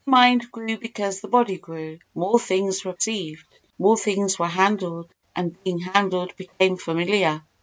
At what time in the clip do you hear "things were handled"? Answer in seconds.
3.97-5.13